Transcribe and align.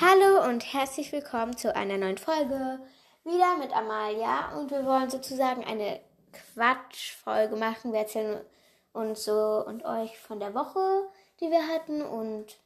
Hallo 0.00 0.48
und 0.48 0.72
herzlich 0.72 1.10
willkommen 1.10 1.56
zu 1.56 1.74
einer 1.74 1.98
neuen 1.98 2.18
Folge. 2.18 2.78
Wieder 3.24 3.56
mit 3.56 3.72
Amalia 3.72 4.56
und 4.56 4.70
wir 4.70 4.86
wollen 4.86 5.10
sozusagen 5.10 5.64
eine 5.64 6.00
Quatschfolge 6.54 7.56
machen. 7.56 7.92
Wir 7.92 8.00
erzählen 8.00 8.44
uns 8.92 9.24
so 9.24 9.64
und 9.66 9.84
euch 9.84 10.16
von 10.16 10.38
der 10.38 10.54
Woche, 10.54 11.10
die 11.40 11.50
wir 11.50 11.66
hatten 11.66 12.02
und 12.02 12.60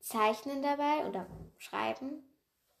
zeichnen 0.00 0.62
dabei 0.62 1.06
oder 1.06 1.26
schreiben, 1.58 2.24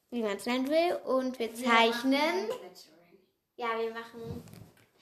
wie 0.08 0.22
man 0.22 0.38
es 0.38 0.46
nennen 0.46 0.70
will. 0.70 0.96
Und 1.04 1.38
wir 1.38 1.54
zeichnen. 1.54 2.48
Ja, 3.56 3.78
wir 3.78 3.92
machen 3.92 4.42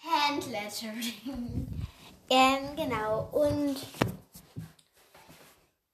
Handlettering. 0.02 1.86
Ähm, 2.30 2.74
genau. 2.74 3.28
Und 3.30 3.76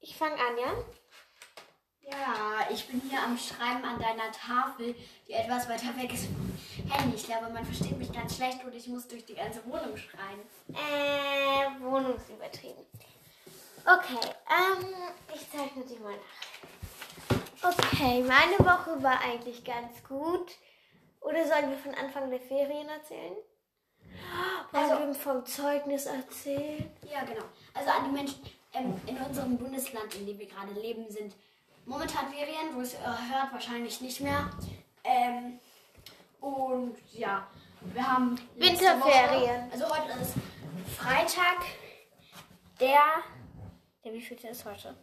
ich 0.01 0.17
fange 0.17 0.37
an, 0.37 0.57
ja? 0.59 0.73
Ja, 2.11 2.67
ich 2.71 2.87
bin 2.87 3.01
hier 3.09 3.23
am 3.23 3.37
Schreiben 3.39 3.85
an 3.85 3.99
deiner 3.99 4.31
Tafel, 4.31 4.95
die 5.27 5.33
etwas 5.33 5.69
weiter 5.69 5.97
weg 5.97 6.13
ist 6.13 6.27
vom 6.27 6.91
Handy. 6.91 7.17
Ich 7.17 7.25
glaube, 7.25 7.49
man 7.51 7.65
versteht 7.65 7.97
mich 7.99 8.13
ganz 8.13 8.37
schlecht 8.37 8.63
und 8.65 8.75
ich 8.75 8.87
muss 8.89 9.09
durch 9.09 9.25
die 9.25 9.35
ganze 9.35 9.65
Wohnung 9.65 9.97
schreien. 9.97 10.41
Äh, 10.69 11.81
Wohnungsübertrieben. 11.83 12.85
Okay, 13.87 14.29
ähm, 14.49 14.87
ich 15.35 15.51
zeichne 15.51 15.85
die 15.85 15.99
mal 16.03 16.13
nach. 16.15 17.73
Okay, 17.77 18.23
meine 18.23 18.59
Woche 18.59 19.03
war 19.03 19.21
eigentlich 19.21 19.65
ganz 19.65 20.03
gut. 20.07 20.53
Oder 21.21 21.47
sollen 21.47 21.71
wir 21.71 21.79
von 21.79 21.95
Anfang 21.95 22.29
der 22.31 22.41
Ferien 22.41 22.89
erzählen? 22.89 23.35
Wollen 24.73 24.91
Also- 24.91 25.07
wir 25.07 25.15
vom 25.15 25.47
Zeugnis 25.47 26.05
erzählen? 26.07 26.91
Ja, 27.11 27.25
genau. 27.25 27.45
Also 27.73 27.91
an 27.91 28.05
die 28.07 28.11
Menschen 28.11 28.43
ähm, 28.75 29.01
in 29.07 29.17
unserem 29.17 29.57
Bundesland, 29.57 30.15
in 30.17 30.27
dem 30.27 30.39
wir 30.39 30.47
gerade 30.47 30.73
leben, 30.73 31.09
sind 31.11 31.35
momentan 31.87 32.29
Ferien, 32.29 32.75
wo 32.75 32.81
es 32.81 32.95
äh, 32.95 32.99
hört 32.99 33.53
wahrscheinlich 33.53 34.01
nicht 34.01 34.21
mehr. 34.21 34.51
Ähm, 35.05 35.59
und 36.41 36.97
ja, 37.13 37.47
wir 37.81 38.07
haben 38.07 38.39
Winterferien. 38.57 39.01
Woche, 39.01 39.69
also 39.73 39.85
heute 39.91 40.21
ist 40.21 40.35
Freitag, 40.97 41.65
der, 42.81 43.01
der 44.05 44.13
wievielte 44.13 44.49
ist 44.49 44.65
heute? 44.65 44.97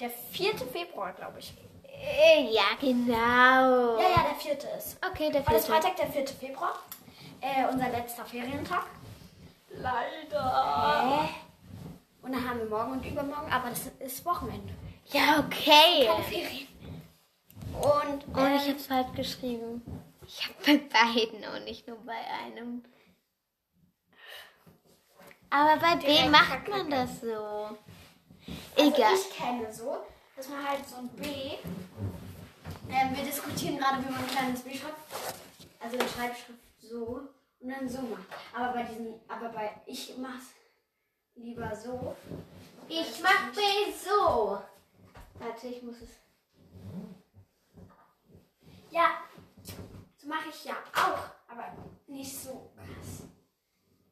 Der 0.00 0.10
4. 0.10 0.58
Februar, 0.58 1.12
glaube 1.12 1.38
ich. 1.38 1.54
Äh, 1.86 2.52
ja, 2.52 2.74
genau. 2.80 3.96
Ja, 3.98 4.08
ja, 4.16 4.22
der 4.24 4.34
vierte 4.36 4.66
ist. 4.76 4.98
Okay, 5.08 5.30
der 5.30 5.46
Heute 5.46 5.56
ist. 5.56 5.68
Freitag, 5.68 5.96
der 5.96 6.08
4. 6.08 6.26
Februar. 6.26 6.78
Äh, 7.40 7.66
unser 7.70 7.88
letzter 7.90 8.24
Ferientag. 8.24 8.86
Leider. 9.70 11.28
Und 12.24 12.32
dann 12.32 12.48
haben 12.48 12.58
wir 12.58 12.66
morgen 12.66 12.92
und 12.92 13.04
übermorgen, 13.04 13.52
aber 13.52 13.68
das 13.68 13.86
ist 13.98 14.24
Wochenende. 14.24 14.72
Ja, 15.08 15.40
okay. 15.40 16.06
Keine 16.06 16.24
Ferien. 16.24 16.68
Und, 17.74 18.24
Und 18.34 18.54
ich 18.54 18.62
ähm, 18.62 18.68
habe 18.68 18.70
es 18.76 18.86
falsch 18.86 19.12
geschrieben. 19.14 19.82
Ich 20.26 20.42
habe 20.42 20.54
bei 20.64 20.78
beiden 20.78 21.44
und 21.54 21.64
nicht 21.64 21.86
nur 21.86 21.98
bei 21.98 22.16
einem. 22.42 22.82
Aber 25.50 25.76
bei 25.78 25.96
B 25.96 26.26
macht 26.30 26.66
man 26.66 26.90
das 26.90 27.20
so. 27.20 27.26
also 27.26 27.76
Egal. 28.76 29.12
ich 29.14 29.36
kenne 29.36 29.70
so, 29.70 29.98
dass 30.34 30.48
man 30.48 30.66
halt 30.66 30.88
so 30.88 30.96
ein 30.96 31.08
B. 31.10 31.26
Ähm, 32.88 33.14
wir 33.14 33.24
diskutieren 33.24 33.76
gerade, 33.76 34.02
wie 34.02 34.10
man 34.10 34.20
ein 34.20 34.26
kleines 34.28 34.62
B 34.62 34.74
schreibt. 34.74 34.96
Also 35.78 35.98
eine 35.98 36.08
Schreibschrift 36.08 36.58
so 36.80 37.20
und 37.60 37.68
dann 37.68 37.86
so 37.86 38.00
macht. 38.00 38.24
Aber 38.56 38.72
bei 38.72 38.84
diesen, 38.84 39.20
aber 39.28 39.50
bei 39.50 39.70
ich 39.84 40.14
mach's 40.16 40.54
lieber 41.36 41.74
so. 41.74 42.16
Ich 42.88 43.20
mach 43.22 43.52
B 43.52 43.60
so. 43.92 44.60
Warte, 45.38 45.66
ich 45.66 45.82
muss 45.82 46.00
es. 46.00 46.10
Ja, 48.90 49.08
so 50.16 50.28
mache 50.28 50.50
ich 50.50 50.64
ja 50.64 50.76
auch, 50.94 51.52
aber 51.52 51.72
nicht 52.06 52.36
so 52.36 52.70
krass. 52.76 53.24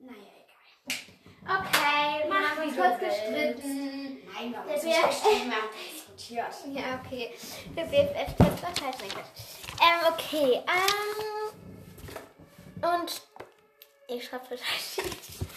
Naja, 0.00 0.16
egal. 0.16 0.99
Okay, 1.44 2.25
wir 2.25 2.28
Mach, 2.28 2.50
haben 2.50 2.69
uns 2.69 2.77
kurz 2.77 2.99
gestritten. 2.99 4.19
Nein, 4.33 4.50
wir 4.50 4.59
haben 4.59 4.69
uns 4.69 4.83
nicht 4.83 5.03
gestritten, 5.03 5.50
wir 5.50 5.56
haben 5.56 5.69
diskutiert. 5.72 6.54
Ja, 6.72 7.00
okay. 7.04 7.34
Der 7.77 7.84
BFF-Test 7.84 8.62
war. 8.62 8.72
Nein, 8.81 9.09
Quatsch. 9.09 9.43
Ähm, 9.81 10.00
okay. 10.12 10.62
Ähm, 12.83 12.91
und 12.91 13.22
ich 14.09 14.25
schreibe 14.25 14.44
total 14.44 14.78
schief. 14.78 15.44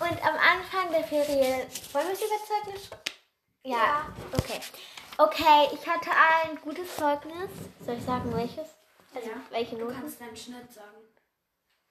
Und 0.00 0.22
am 0.24 0.36
Anfang 0.36 0.90
der 0.92 1.02
Ferien. 1.04 1.66
Wollen 1.92 2.06
wir 2.06 2.14
es 2.14 2.22
über 2.22 2.38
Zeugnis? 2.46 2.88
Ja. 3.64 3.76
Ja. 3.76 4.06
Okay. 4.36 4.60
Okay, 5.20 5.68
ich 5.72 5.84
hatte 5.86 6.10
ein 6.10 6.56
gutes 6.60 6.94
Zeugnis. 6.96 7.50
Soll 7.84 7.96
ich 7.96 8.04
sagen, 8.04 8.32
welches? 8.34 8.68
Also, 9.14 9.28
Ja. 9.28 9.34
welche 9.50 9.76
Du 9.76 9.84
Noten? 9.86 10.00
kannst 10.00 10.20
deinen 10.20 10.36
Schnitt 10.36 10.72
sagen. 10.72 10.96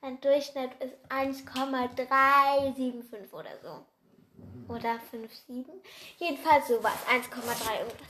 Mein 0.02 0.22
Durchschnitt 0.22 0.72
ist 0.82 0.94
1,375 1.10 3.34
oder 3.34 3.50
so. 3.62 3.86
Oder 4.74 5.00
5,7. 5.12 5.82
Jedenfalls 6.20 6.68
sowas. 6.68 6.94
1,3 7.10 7.80
irgendwas. 7.80 8.08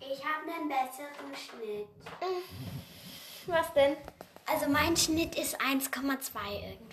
Ich 0.00 0.24
habe 0.24 0.50
einen 0.52 0.68
besseren 0.68 1.34
Schnitt. 1.36 1.88
Was 3.46 3.72
denn? 3.74 3.96
Also 4.46 4.68
mein 4.68 4.96
Schnitt 4.96 5.34
ist 5.36 5.60
1,2 5.60 6.62
irgendwas. 6.62 6.91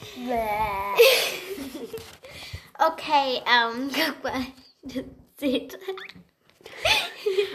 okay, 2.78 3.42
ähm, 3.46 3.90
guck 4.06 4.24
mal. 4.24 4.46
Das 4.82 5.04
seht. 5.38 5.78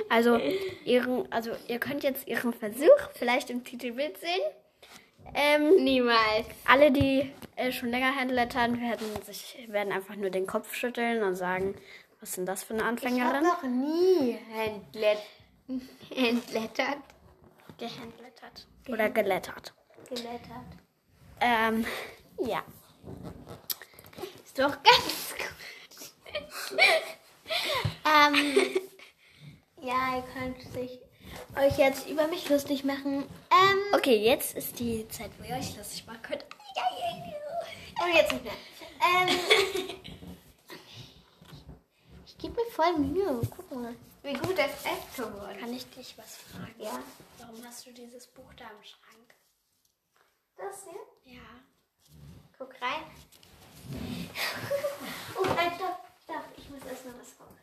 Also, 0.10 0.40
ihren, 0.86 1.32
also 1.32 1.52
ihr 1.68 1.80
könnt 1.80 2.04
jetzt 2.04 2.28
ihren 2.28 2.54
Versuch 2.54 3.10
vielleicht 3.14 3.50
im 3.50 3.64
Titelbild 3.64 4.18
sehen. 4.18 4.42
Ähm, 5.34 5.84
Niemals. 5.84 6.46
alle, 6.66 6.92
die 6.92 7.32
äh, 7.56 7.72
schon 7.72 7.90
länger 7.90 8.16
Handlettern, 8.16 8.80
werden 8.80 9.08
sich 9.24 9.58
werden 9.68 9.92
einfach 9.92 10.16
nur 10.16 10.30
den 10.30 10.46
Kopf 10.46 10.76
schütteln 10.76 11.24
und 11.24 11.36
sagen, 11.36 11.76
was 12.20 12.30
ist 12.30 12.38
denn 12.38 12.46
das 12.46 12.64
für 12.64 12.76
eine 12.76 12.84
Ich 12.84 12.88
habe 12.88 13.08
Anfängerin? 13.08 13.44
noch 13.44 13.64
nie 13.64 14.38
Handlet 14.56 15.18
Handlettert. 16.16 16.98
Gehandlettert. 17.78 18.68
Oder 18.88 19.10
gelettert. 19.10 19.74
Gelettert. 20.10 20.66
Ähm, 21.42 21.86
ja. 22.40 22.64
Ist 24.44 24.58
doch 24.60 24.78
ganz 24.84 25.36
gut. 25.38 26.80
ähm, 28.06 28.80
ja, 29.82 30.18
ihr 30.18 30.24
könnt 30.34 30.62
sich 30.74 31.00
euch 31.58 31.78
jetzt 31.78 32.08
über 32.08 32.28
mich 32.28 32.50
lustig 32.50 32.84
machen. 32.84 33.24
Ähm, 33.52 33.78
Okay, 33.94 34.18
jetzt 34.18 34.56
ist 34.56 34.80
die 34.80 35.08
Zeit, 35.10 35.32
wo 35.40 35.44
ihr 35.46 35.56
euch 35.56 35.76
lustig 35.78 36.06
machen 36.06 36.22
könnt. 36.22 36.46
und 38.04 38.14
jetzt 38.14 38.32
nicht 38.34 38.44
mehr. 38.44 38.54
Ähm, 39.02 39.40
ich 42.26 42.38
gebe 42.38 42.56
mir 42.56 42.72
voll 42.72 42.98
Mühe. 42.98 43.42
Guck 43.56 43.72
mal, 43.72 43.96
wie 44.24 44.34
gut 44.34 44.58
das 44.58 44.86
F 44.86 45.16
geworden 45.16 45.58
Kann 45.60 45.74
ich 45.74 45.86
dich 45.92 46.18
was 46.18 46.38
fragen? 46.38 46.74
Ja. 46.80 47.00
Warum 47.40 47.64
hast 47.66 47.86
du 47.86 47.92
dieses 47.92 48.28
Buch 48.28 48.54
da 48.58 48.66
im 48.66 48.84
Schrank? 48.84 49.36
Das 50.58 50.84
hier? 50.84 51.34
Ja. 51.36 51.42
Guck 52.58 52.72
rein. 52.82 53.04
oh, 55.38 55.46
nein, 55.46 55.72
stopp, 55.76 56.06
stopp. 56.24 56.46
Ich 56.58 56.70
muss 56.70 56.80
erst 56.90 57.06
mal 57.06 57.14
was 57.20 57.38
gucken. 57.38 57.58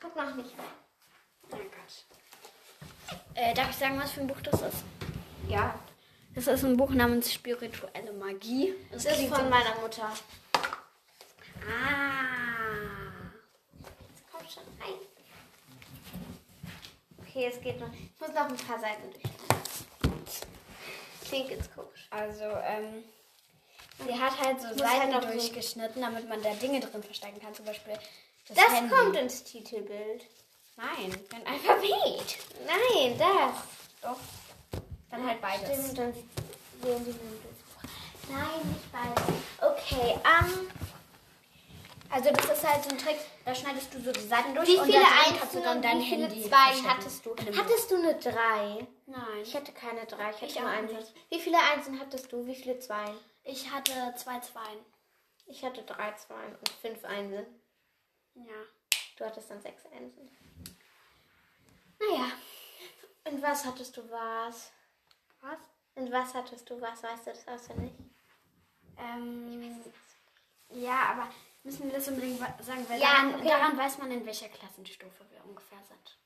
Guck 0.00 0.16
noch 0.16 0.34
nicht 0.34 0.58
rein. 0.58 0.66
Mein 1.50 1.60
Gott. 1.70 2.04
Äh, 3.34 3.54
darf 3.54 3.70
ich 3.70 3.76
sagen, 3.76 3.98
was 3.98 4.10
für 4.10 4.20
ein 4.20 4.26
Buch 4.26 4.40
das 4.42 4.60
ist? 4.62 4.84
Ja. 5.48 5.78
Das 6.34 6.46
ist 6.48 6.64
ein 6.64 6.76
Buch 6.76 6.90
namens 6.90 7.32
Spirituelle 7.32 8.12
Magie. 8.12 8.74
Das 8.90 9.04
ist 9.04 9.28
von 9.28 9.48
meiner 9.48 9.74
Mutter. 9.80 10.12
Ah. 11.66 12.12
Jetzt 14.08 14.24
komm 14.30 14.40
schon 14.48 14.64
rein. 14.80 14.98
Okay, 17.18 17.46
es 17.46 17.60
geht 17.60 17.80
noch. 17.80 17.92
Ich 17.92 18.20
muss 18.20 18.34
noch 18.34 18.48
ein 18.48 18.56
paar 18.56 18.78
Seiten 18.78 19.10
durch. 19.12 19.22
Klingt 21.24 21.50
jetzt 21.50 21.74
komisch. 21.74 22.06
Also, 22.10 22.44
ähm, 22.44 23.04
sie 24.04 24.20
hat 24.20 24.38
halt 24.40 24.60
so 24.60 24.68
Seiten 24.76 25.14
halt 25.14 25.24
durchgeschnitten, 25.32 26.02
damit 26.02 26.28
man 26.28 26.42
da 26.42 26.50
Dinge 26.54 26.80
drin 26.80 27.02
verstecken 27.02 27.40
kann. 27.40 27.54
Zum 27.54 27.64
Beispiel 27.64 27.94
das, 28.48 28.56
Das 28.56 28.74
Handy. 28.74 28.94
kommt 28.94 29.16
ins 29.16 29.42
Titelbild. 29.44 30.24
Nein, 30.76 31.18
ein 31.34 31.46
Alphabet. 31.46 32.38
Nein, 32.66 33.18
das. 33.18 33.56
Doch. 34.02 34.18
Dann 35.10 35.26
halt 35.26 35.40
beides. 35.40 35.68
Stimmt, 35.68 35.98
dann 35.98 36.12
sehen 36.12 37.04
die 37.06 37.12
das. 37.12 38.30
Nein, 38.30 38.72
nicht 38.72 38.92
beides. 38.92 39.34
Okay, 39.60 40.14
ähm. 40.14 40.68
Also 42.08 42.30
das 42.30 42.44
ist 42.58 42.64
halt 42.66 42.84
so 42.84 42.90
ein 42.90 42.98
Trick, 42.98 43.16
da 43.44 43.52
schneidest 43.54 43.92
du 43.92 44.00
so 44.00 44.12
die 44.12 44.20
Seiten 44.26 44.54
durch 44.54 44.68
Wie 44.68 44.76
und 44.76 44.84
viele 44.86 45.00
kannst 45.38 45.54
du 45.54 45.60
dann 45.60 45.76
und 45.78 45.84
dein 45.84 45.98
wie 45.98 46.04
viele 46.08 46.28
Handy 46.28 46.42
Zweien 46.48 46.84
verstecken. 46.84 46.88
hattest 46.88 47.26
du? 47.26 47.36
Hattest 47.56 47.90
du 47.90 47.96
eine 47.96 48.14
3? 48.14 48.32
Nein. 49.06 49.18
Ich 49.42 49.54
hatte 49.56 49.72
keine 49.72 50.06
3, 50.06 50.30
ich 50.30 50.36
hatte 50.36 50.46
Ich 50.46 50.60
nur 50.60 50.82
nicht. 50.98 51.12
Wie 51.30 51.40
viele 51.40 51.58
Einsen 51.58 51.98
hattest 51.98 52.30
du? 52.32 52.46
Wie 52.46 52.54
viele 52.54 52.78
Zweien? 52.78 53.16
Ich 53.46 53.70
hatte 53.70 54.12
zwei 54.16 54.40
Zweien. 54.40 54.84
Ich 55.46 55.64
hatte 55.64 55.82
drei 55.82 56.12
Zweien 56.14 56.56
und 56.56 56.68
fünf 56.68 57.04
Einsen. 57.04 57.46
Ja. 58.34 58.64
Du 59.16 59.24
hattest 59.24 59.50
dann 59.50 59.62
sechs 59.62 59.86
Einsen. 59.86 60.28
Naja. 62.00 62.32
Und 63.24 63.40
was 63.42 63.64
hattest 63.64 63.96
du 63.96 64.10
was? 64.10 64.72
Was? 65.40 65.58
Und 65.94 66.10
was 66.10 66.34
hattest 66.34 66.68
du 66.68 66.80
was? 66.80 67.02
Weißt 67.02 67.26
du 67.26 67.30
das 67.30 67.46
auswendig? 67.46 67.92
Ähm, 68.98 69.84
ja, 70.70 71.04
aber 71.10 71.30
müssen 71.62 71.84
wir 71.86 71.92
das 71.92 72.08
unbedingt 72.08 72.38
sagen, 72.38 72.84
weil 72.88 73.00
Ja, 73.00 73.14
daran, 73.14 73.34
okay. 73.36 73.48
daran 73.48 73.78
weiß 73.78 73.98
man, 73.98 74.10
in 74.10 74.26
welcher 74.26 74.48
Klassenstufe 74.48 75.24
wir 75.30 75.44
ungefähr 75.44 75.82
sind. 75.84 76.18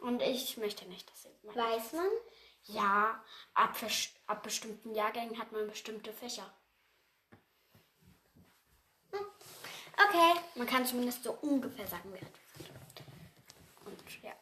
Und 0.00 0.22
ich 0.22 0.56
möchte 0.56 0.86
nicht, 0.88 1.10
dass 1.10 1.26
ihr 1.26 1.54
Weiß 1.54 1.92
man? 1.92 2.08
Ja, 2.64 3.22
ab, 3.54 3.76
ab 4.26 4.42
bestimmten 4.42 4.94
Jahrgängen 4.94 5.38
hat 5.38 5.52
man 5.52 5.66
bestimmte 5.66 6.12
Fächer. 6.12 6.52
Okay, 9.96 10.40
Man 10.54 10.66
kann 10.66 10.86
zumindest 10.86 11.22
so 11.24 11.32
ungefähr 11.42 11.86
sagen, 11.86 12.12
wie 12.12 12.18
alt 12.18 12.32
wir 12.56 12.64
sind. 12.66 12.78
Und 13.84 14.22
ja. 14.22 14.32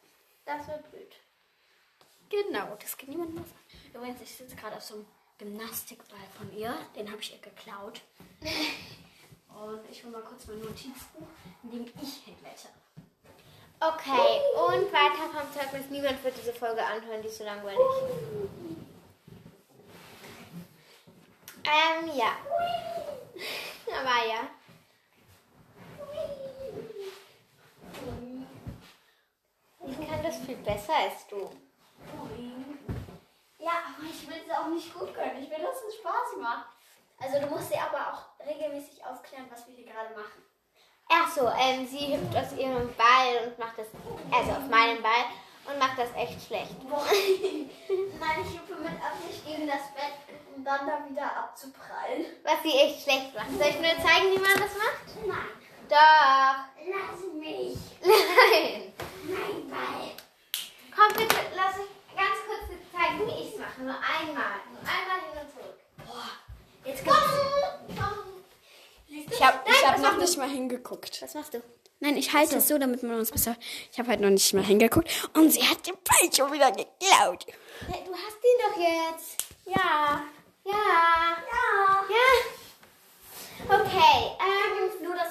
das 0.44 0.66
wird 0.68 0.90
blöd. 0.90 1.16
Genau, 2.28 2.76
das 2.80 2.96
geht 2.96 3.08
niemandem 3.08 3.42
was 3.42 3.50
an. 3.50 3.92
Übrigens, 3.94 4.22
ich 4.22 4.34
sitze 4.34 4.56
gerade 4.56 4.76
auf 4.76 4.82
so 4.82 4.94
einem 4.94 5.06
Gymnastikball 5.38 6.20
von 6.36 6.56
ihr. 6.56 6.76
Den 6.94 7.10
habe 7.10 7.20
ich 7.20 7.32
ihr 7.32 7.40
geklaut. 7.40 8.00
Und 9.48 9.90
ich 9.90 10.02
hole 10.04 10.12
mal 10.12 10.22
kurz 10.22 10.46
mein 10.46 10.60
Notizbuch, 10.60 11.26
in 11.64 11.70
dem 11.70 11.84
ich 11.84 12.24
hinblättere. 12.24 12.72
Okay, 13.82 14.40
und 14.56 14.92
weiter 14.92 15.30
vom 15.32 15.52
Zeugnis. 15.54 15.88
Niemand 15.88 16.22
wird 16.22 16.36
diese 16.36 16.52
Folge 16.52 16.84
anhören, 16.84 17.22
die 17.22 17.28
ist 17.28 17.38
so 17.38 17.44
langweilig. 17.44 17.78
Ähm, 21.64 22.10
ja. 22.14 22.36
Aber 23.88 24.28
ja. 24.28 24.48
Ich 29.88 29.96
kann 29.96 30.18
das 30.30 30.46
viel 30.46 30.56
besser 30.56 30.94
als 30.94 31.26
du. 31.26 31.50
Ja, 33.58 33.72
aber 33.86 34.06
ich 34.08 34.28
will 34.28 34.40
es 34.46 34.56
auch 34.56 34.68
nicht 34.68 34.94
gut 34.94 35.12
können. 35.12 35.42
Ich 35.42 35.50
will, 35.50 35.58
dass 35.58 35.82
es 35.88 35.96
Spaß 35.96 36.40
macht. 36.40 36.66
Also 37.18 37.40
du 37.40 37.46
musst 37.48 37.72
dir 37.72 37.82
aber 37.82 38.12
auch 38.12 38.46
regelmäßig 38.46 39.04
aufklären, 39.04 39.46
was 39.50 39.66
wir 39.66 39.74
hier 39.74 39.86
gerade 39.86 40.14
machen. 40.14 40.42
Ach 41.12 41.28
so, 41.28 41.48
ähm, 41.48 41.86
sie 41.86 42.16
hüpft 42.16 42.36
aus 42.36 42.56
ihrem 42.56 42.94
Ball 42.94 43.48
und 43.48 43.58
macht 43.58 43.76
das, 43.76 43.88
also 44.30 44.52
auf 44.52 44.68
meinen 44.70 45.02
Ball 45.02 45.26
und 45.66 45.78
macht 45.78 45.98
das 45.98 46.14
echt 46.16 46.46
schlecht. 46.46 46.76
Nein, 46.84 48.46
ich 48.46 48.58
hüpfe 48.58 48.80
mit 48.80 48.94
Absicht 49.02 49.44
gegen 49.44 49.66
das 49.66 49.90
Bett, 49.92 50.38
um 50.54 50.64
dann 50.64 50.86
da 50.86 51.04
wieder 51.10 51.36
abzuprallen. 51.36 52.24
Was 52.44 52.62
sie 52.62 52.78
echt 52.78 53.02
schlecht 53.02 53.34
macht. 53.34 53.50
Soll 53.50 53.68
ich 53.68 53.80
nur 53.80 54.06
zeigen, 54.06 54.30
wie 54.30 54.38
man 54.38 54.54
das 54.54 54.78
macht? 54.78 55.26
Nein, 55.26 55.36
Doch. 55.88 56.86
lass 56.86 57.32
mich. 57.34 57.76
Nein. 58.00 58.92
Ball. 59.34 60.10
Komm 60.96 61.16
bitte, 61.16 61.36
lass 61.56 61.76
mich 61.76 61.88
ganz 62.16 62.36
kurz 62.46 62.64
zeigen, 62.92 63.26
wie 63.26 63.42
ich 63.42 63.54
es 63.54 63.58
mache. 63.60 63.80
Nur 63.82 63.94
einmal. 63.94 64.60
Nur 64.72 64.80
einmal 64.80 65.20
hin 65.20 65.40
und 65.40 65.50
zurück. 65.52 65.76
Jetzt 66.84 67.04
Bom, 67.04 67.14
kommt's. 67.14 68.00
bom. 68.00 68.42
Ich 69.08 69.42
habe 69.42 69.58
Nein, 69.64 69.74
ich 69.80 69.86
hab 69.86 69.98
noch 69.98 70.16
nicht 70.18 70.36
mal 70.38 70.48
hingeguckt. 70.48 71.22
Was 71.22 71.34
machst 71.34 71.54
du? 71.54 71.62
Nein, 72.02 72.16
ich 72.16 72.32
halte 72.32 72.56
es 72.56 72.68
so, 72.68 72.78
damit 72.78 73.02
man 73.02 73.18
uns 73.18 73.30
besser. 73.30 73.56
Ich 73.92 73.98
habe 73.98 74.08
halt 74.08 74.20
noch 74.20 74.30
nicht 74.30 74.52
mal 74.54 74.64
hingeguckt. 74.64 75.08
Und 75.34 75.50
sie 75.52 75.62
hat 75.68 75.86
den 75.86 75.94
Ball 75.96 76.32
schon 76.34 76.50
wieder 76.52 76.70
geklaut. 76.70 77.46
Hey, 77.86 78.04
Du 78.06 78.12
hast 78.12 78.38
ihn 78.42 78.58
doch 78.64 78.76
jetzt. 78.78 79.44
Ja. 79.66 80.22
Ja. 80.64 80.72
Ja. 81.52 82.04
Ja. 82.08 83.74
Okay, 83.74 84.30
ähm. 84.40 84.59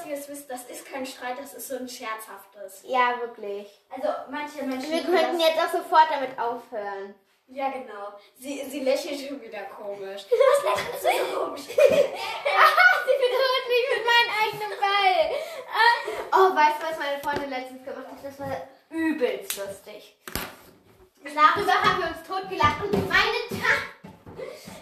Ihr 0.09 0.15
es 0.15 0.27
wisst, 0.27 0.49
das 0.49 0.63
ist 0.63 0.91
kein 0.91 1.05
Streit, 1.05 1.37
das 1.37 1.53
ist 1.53 1.67
so 1.67 1.75
ein 1.75 1.87
scherzhaftes. 1.87 2.81
Ja, 2.83 3.19
wirklich. 3.21 3.67
Also 3.91 4.07
manche 4.31 4.63
Menschen. 4.63 4.89
Wir 4.89 5.03
könnten 5.03 5.39
jetzt 5.39 5.59
auch 5.59 5.71
sofort 5.71 6.07
damit 6.09 6.37
aufhören. 6.39 7.13
Ja, 7.45 7.69
genau. 7.69 8.17
Sie, 8.39 8.63
sie 8.67 8.79
lächelt 8.79 9.19
schon 9.21 9.39
wieder 9.39 9.61
komisch. 9.65 10.25
Was 10.31 10.63
lächelst 10.63 11.03
du 11.03 11.09
so 11.09 11.39
komisch? 11.39 11.61
Ah, 11.61 11.93
sie 13.05 13.17
bedroht 13.21 13.65
mich 13.69 13.85
mit 13.93 14.03
meinem 14.09 14.31
eigenen 14.41 14.79
Ball. 14.79 15.29
Ah. 15.69 15.89
Oh, 16.37 16.55
weißt 16.55 16.81
du, 16.81 16.87
was 16.89 16.97
meine 16.97 17.19
Freundin 17.21 17.49
letztens 17.51 17.83
gemacht 17.83 18.07
hat? 18.09 18.23
Das 18.23 18.39
war 18.39 18.67
übelst 18.89 19.57
lustig. 19.57 20.15
Darüber 21.23 21.73
haben 21.73 22.01
wir 22.01 22.09
uns 22.09 22.27
totgelacht 22.27 22.83
und 22.83 23.07
meine 23.07 23.61
Ta 23.61 23.75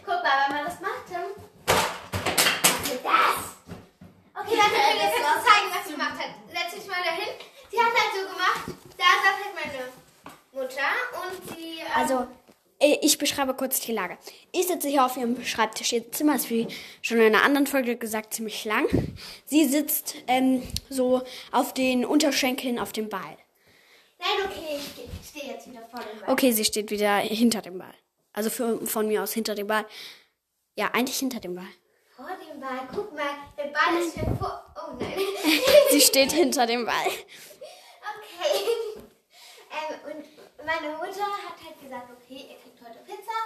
Guck 0.06 0.24
mal, 0.24 0.46
wenn 0.48 0.56
man 0.56 0.66
das 0.66 0.80
macht, 0.80 1.12
dann... 1.12 1.47
Okay, 4.40 4.54
Äh, 4.54 4.58
will 4.58 5.00
das 5.02 5.14
dir 5.16 5.24
war's. 5.24 5.34
kurz 5.34 5.46
zeigen, 5.46 5.70
was 5.74 5.88
sie 5.88 5.94
gemacht 5.94 6.18
hat. 6.20 6.30
Setz 6.52 6.76
dich 6.76 6.88
mal 6.90 7.04
dahin. 7.04 7.34
Sie 7.72 7.78
hat 7.80 7.94
halt 7.94 8.12
so 8.14 8.22
gemacht, 8.34 8.80
da 8.98 9.04
saß 9.04 9.36
halt 9.44 9.56
meine 9.56 9.90
Mutter 10.52 10.90
und 11.22 11.56
sie... 11.58 11.80
Ähm, 11.80 11.88
Also, 11.96 12.28
äh, 12.80 12.98
ich 13.02 13.18
beschreibe 13.18 13.54
kurz 13.56 13.80
die 13.82 13.92
Lage. 13.92 14.18
Ich 14.52 14.68
sitze 14.68 14.88
hier 14.88 15.04
auf 15.06 15.18
ihrem 15.18 15.44
Schreibtisch. 15.44 15.92
Ihr 15.94 16.12
Zimmer 16.12 16.36
ist, 16.36 16.50
wie 16.50 16.68
schon 17.02 17.18
in 17.18 17.34
einer 17.36 17.44
anderen 17.44 17.68
Folge 17.68 17.98
gesagt, 17.98 18.34
ziemlich 18.36 18.64
lang. 18.66 18.88
Sie 19.46 19.66
sitzt 19.66 20.16
ähm, 20.28 20.62
so 20.90 21.24
auf 21.52 21.74
den 21.74 22.06
Unterschenkeln 22.06 22.78
auf 22.80 22.92
dem 22.94 23.10
Ball. 23.10 23.38
Nein, 24.20 24.46
okay, 24.46 24.80
ich 24.80 25.28
stehe 25.30 25.52
jetzt 25.54 25.68
wieder 25.70 25.82
vor 25.92 26.00
dem 26.00 26.20
Ball. 26.22 26.30
Okay, 26.32 26.52
sie 26.52 26.66
steht 26.66 26.90
wieder 26.92 27.18
hinter 27.18 27.62
dem 27.62 27.78
Ball. 27.80 27.94
Also 28.34 28.50
für, 28.50 28.86
von 28.86 29.08
mir 29.08 29.24
aus 29.24 29.34
hinter 29.34 29.56
dem 29.56 29.68
Ball. 29.68 29.86
Ja, 30.76 30.92
eigentlich 30.94 31.18
hinter 31.18 31.40
dem 31.40 31.56
Ball. 31.56 31.68
Vor 32.18 32.26
dem 32.36 32.60
Ball, 32.60 32.88
guck 32.92 33.14
mal, 33.14 33.30
der 33.56 33.66
Ball 33.66 34.02
ist 34.02 34.18
mir 34.18 34.36
vor... 34.38 34.66
Oh 34.76 34.94
nein. 35.00 35.14
Sie 35.92 36.02
steht 36.02 36.32
hinter 36.32 36.66
dem 36.66 36.84
Ball. 36.84 37.06
Okay. 37.06 38.64
Ähm, 39.70 40.00
und 40.04 40.66
meine 40.66 40.98
Mutter 40.98 41.28
hat 41.46 41.64
halt 41.64 41.80
gesagt, 41.80 42.10
okay, 42.10 42.48
ihr 42.50 42.58
kriegt 42.58 42.82
heute 42.82 42.98
Pizza. 43.06 43.38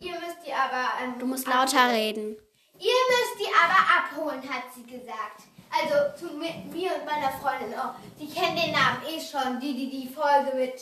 Ihr 0.00 0.14
müsst 0.14 0.44
die 0.44 0.52
aber. 0.52 0.90
Ähm, 1.00 1.20
Du 1.20 1.26
musst 1.26 1.46
lauter 1.46 1.88
reden. 1.92 2.36
Ihr 2.78 3.02
müsst 3.10 3.38
die 3.38 3.52
aber 3.54 3.78
abholen, 3.96 4.42
hat 4.52 4.64
sie 4.74 4.82
gesagt. 4.82 5.42
Also 5.70 6.18
zu 6.18 6.34
mi 6.36 6.52
mir 6.72 6.96
und 6.96 7.06
meiner 7.06 7.30
Freundin. 7.38 7.78
Oh, 7.78 7.94
die 8.18 8.28
kennen 8.28 8.56
den 8.56 8.72
Namen 8.72 9.02
eh 9.06 9.20
schon. 9.20 9.60
Die, 9.60 9.72
die 9.72 9.88
die 9.88 10.08
Folge 10.12 10.56
mit. 10.56 10.80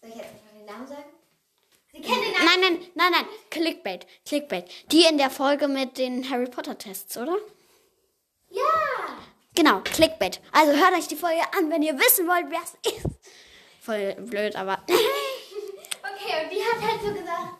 Soll 0.00 0.08
ich 0.10 0.16
jetzt 0.16 0.32
mal 0.32 0.58
den 0.58 0.64
Namen 0.64 0.86
sagen? 0.86 1.04
Sie 1.92 2.00
kennen 2.00 2.22
den. 2.22 2.32
Nein, 2.32 2.60
nein, 2.60 2.86
nein, 2.94 3.12
nein. 3.12 3.26
Clickbait. 3.50 4.06
Clickbait. 4.26 4.64
Die 4.90 5.04
in 5.04 5.18
der 5.18 5.30
Folge 5.30 5.68
mit 5.68 5.98
den 5.98 6.28
Harry 6.30 6.46
Potter 6.48 6.78
Tests, 6.78 7.16
oder? 7.16 7.36
Ja. 8.48 8.62
Genau, 9.54 9.80
Clickbait. 9.80 10.40
Also 10.52 10.72
hört 10.72 10.94
euch 10.94 11.08
die 11.08 11.16
Folge 11.16 11.42
an, 11.58 11.70
wenn 11.70 11.82
ihr 11.82 11.98
wissen 11.98 12.26
wollt, 12.26 12.46
wer 12.48 12.60
es 12.62 12.92
ist. 12.92 13.06
Voll 13.80 14.14
blöd, 14.14 14.56
aber. 14.56 14.78
Okay, 16.04 16.44
und 16.44 16.52
die 16.52 16.62
hat 16.62 16.80
halt 16.90 17.00
so 17.00 17.12
gesagt, 17.12 17.54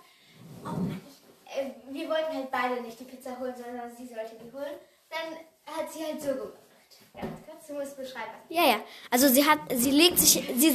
oh 0.62 0.67
Mann, 0.67 1.01
ich, 1.09 1.57
äh, 1.57 1.71
wir 1.91 2.09
wollten 2.09 2.37
halt 2.37 2.51
beide 2.51 2.81
nicht 2.81 2.99
die 2.99 3.05
Pizza 3.05 3.37
holen, 3.39 3.55
sondern 3.57 3.91
sie 3.97 4.07
sollte 4.07 4.37
die 4.37 4.53
holen. 4.53 4.79
Dann 5.11 5.75
hat 5.77 5.93
sie 5.93 6.05
halt 6.05 6.21
so 6.21 6.29
gemacht. 6.29 6.53
Ganz 7.15 7.39
kurz, 7.47 7.67
du 7.67 7.75
musst 7.75 7.97
beschreiben. 7.97 8.31
Ja, 8.49 8.65
ja. 8.65 8.81
Also 9.11 9.29
sie 9.29 9.45
hat, 9.45 9.59
sie 9.75 9.91
legt 9.91 10.19
sich, 10.19 10.43
sie 10.57 10.75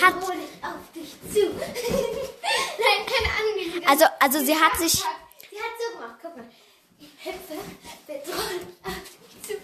hat, 0.00 0.14
Hol 0.14 0.34
ich 0.34 0.64
auf 0.64 0.92
dich 0.94 1.14
zu. 1.32 1.50
Nein, 2.96 3.06
keine 3.06 3.28
Ahnung, 3.32 3.88
also, 3.88 4.04
also 4.20 4.44
sie 4.44 4.54
hat 4.54 4.76
sich. 4.78 4.92
Sie 4.92 5.02
hat 5.02 5.72
so 5.78 5.98
gemacht, 5.98 6.18
guck 6.22 6.36
mal. 6.36 6.46
Ich 6.98 7.08
hüpfe, 7.24 7.54
bedroht 8.06 8.66
auf 8.84 8.94
dich 8.94 9.42
zu. 9.42 9.54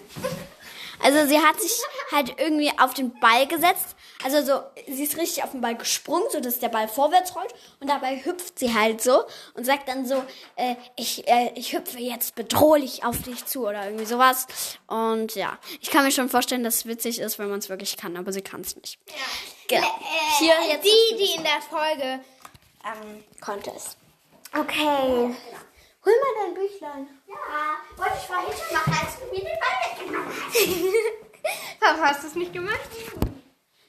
also 0.99 1.27
sie 1.27 1.39
hat 1.39 1.59
sich 1.59 1.71
halt 2.11 2.39
irgendwie 2.39 2.71
auf 2.77 2.93
den 2.93 3.17
Ball 3.19 3.47
gesetzt. 3.47 3.95
Also 4.23 4.41
so, 4.41 4.61
sie 4.87 5.03
ist 5.03 5.17
richtig 5.17 5.43
auf 5.43 5.51
den 5.51 5.59
Ball 5.59 5.75
gesprungen, 5.75 6.23
so 6.31 6.39
dass 6.39 6.59
der 6.59 6.69
Ball 6.69 6.87
vorwärts 6.87 7.35
rollt. 7.35 7.53
Und 7.81 7.89
dabei 7.89 8.23
hüpft 8.23 8.57
sie 8.59 8.73
halt 8.73 9.01
so 9.01 9.23
und 9.53 9.65
sagt 9.65 9.89
dann 9.89 10.05
so, 10.05 10.23
äh, 10.55 10.75
ich, 10.95 11.27
äh, 11.27 11.51
ich 11.55 11.73
hüpfe 11.73 11.99
jetzt 11.99 12.35
bedrohlich 12.35 13.03
auf 13.03 13.21
dich 13.23 13.45
zu 13.45 13.67
oder 13.67 13.85
irgendwie 13.85 14.05
sowas. 14.05 14.47
Und 14.87 15.35
ja, 15.35 15.57
ich 15.81 15.89
kann 15.89 16.05
mir 16.05 16.11
schon 16.11 16.29
vorstellen, 16.29 16.63
dass 16.63 16.75
es 16.75 16.85
witzig 16.85 17.19
ist, 17.19 17.37
wenn 17.37 17.49
man 17.49 17.59
es 17.59 17.67
wirklich 17.69 17.97
kann, 17.97 18.15
aber 18.15 18.31
sie 18.31 18.41
kann 18.41 18.61
es 18.61 18.75
nicht. 18.77 18.97
Genau. 19.67 19.85
Äh, 19.85 20.39
Hier 20.39 20.53
jetzt 20.69 20.85
die, 20.85 21.17
die 21.17 21.35
in 21.35 21.43
der 21.43 21.61
Folge 21.69 22.21
ähm, 22.83 23.23
konnte 23.41 23.71
es. 23.71 23.97
Okay. 24.53 25.35
Hol 26.05 26.13
mal 26.21 26.45
dein 26.45 26.53
Büchlein. 26.53 27.07
Ja, 27.27 27.77
wollte 27.95 28.17
ich 28.17 28.27
vorhin 28.27 28.53
schon 28.57 28.75
machen, 28.75 28.93
als 29.01 29.19
du 29.19 29.25
mir 29.27 29.39
den 29.39 29.59
Ball 29.59 29.77
weggenommen 29.85 30.33
hast. 30.33 30.55
Warum 31.79 32.01
hast 32.01 32.23
du 32.23 32.27
es 32.27 32.35
nicht 32.35 32.53
gemacht? 32.53 32.89